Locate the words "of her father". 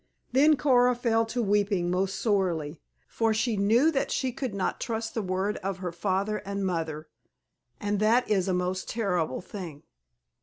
5.57-6.37